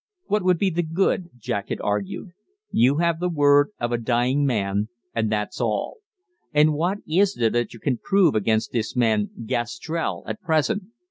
[0.25, 2.29] "What would be the good?" Jack had argued.
[2.71, 5.97] "You have the word of a dying man, and that's all;
[6.51, 10.85] and what is there that you can prove against this man Gastrell at present?